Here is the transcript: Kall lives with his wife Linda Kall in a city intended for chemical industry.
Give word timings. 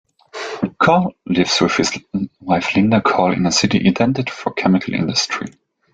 Kall 0.79 1.13
lives 1.27 1.61
with 1.61 1.75
his 1.77 1.91
wife 2.39 2.75
Linda 2.75 3.01
Kall 3.01 3.33
in 3.33 3.45
a 3.45 3.51
city 3.51 3.85
intended 3.85 4.31
for 4.31 4.51
chemical 4.51 4.95
industry. 4.95 5.51